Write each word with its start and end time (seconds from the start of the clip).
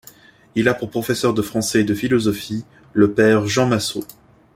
Il 0.55 0.67
a 0.67 0.73
pour 0.73 0.89
professeur 0.89 1.31
de 1.35 1.43
français 1.43 1.81
et 1.81 1.83
de 1.83 1.93
philosophie 1.93 2.65
le 2.91 3.11
Père 3.13 3.45
Jean 3.45 3.67
Massot. 3.67 4.03